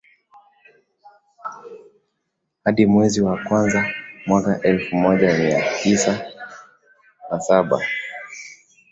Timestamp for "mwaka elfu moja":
4.25-5.37